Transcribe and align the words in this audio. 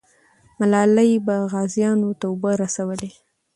ملالۍ 0.59 1.11
به 1.25 1.35
غازیانو 1.51 2.09
ته 2.19 2.25
اوبه 2.31 2.51
رسولې. 2.63 3.11